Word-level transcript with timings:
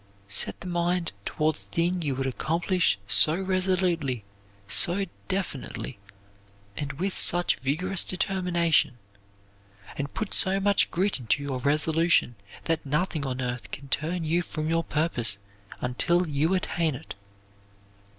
Set 0.29 0.59
the 0.61 0.67
mind 0.67 1.11
toward 1.25 1.53
the 1.53 1.59
thing 1.69 2.01
you 2.01 2.15
would 2.15 2.25
accomplish 2.25 2.97
so 3.05 3.39
resolutely, 3.39 4.23
so 4.67 5.05
definitely, 5.27 5.99
and 6.75 6.93
with 6.93 7.15
such 7.15 7.57
vigorous 7.57 8.03
determination, 8.03 8.97
and 9.95 10.11
put 10.15 10.33
so 10.33 10.59
much 10.59 10.89
grit 10.89 11.19
into 11.19 11.43
your 11.43 11.59
resolution, 11.59 12.33
that 12.63 12.83
nothing 12.83 13.23
on 13.27 13.39
earth 13.41 13.69
can 13.69 13.89
turn 13.89 14.23
you 14.23 14.41
from 14.41 14.67
your 14.67 14.83
purpose 14.83 15.37
until 15.81 16.27
you 16.27 16.55
attain 16.55 16.95
it. 16.95 17.13